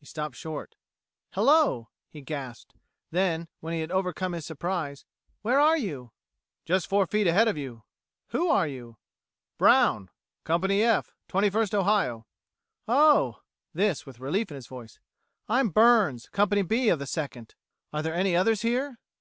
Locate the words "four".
6.88-7.06